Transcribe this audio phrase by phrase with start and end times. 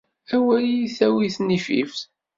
[0.35, 1.99] Awer iyi-tawi tnifift.